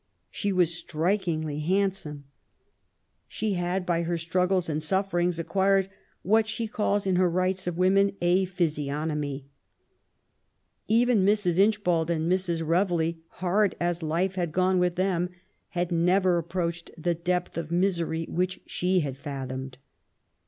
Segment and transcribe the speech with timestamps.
[0.31, 2.23] She was strikingly handsome.
[3.27, 4.09] She had, by WILLIAM GODWIN.
[4.09, 5.89] 181 her struggles and sufferings, acquired
[6.23, 9.43] what she calls in her Rights of Women a physionomie.
[10.87, 11.59] Even Mrs.
[11.59, 12.63] Incbbald and Mrs.
[12.63, 15.29] Reveley^ hard as life had gone with them,
[15.67, 19.77] had never approached the depth of misery which she had fathomed.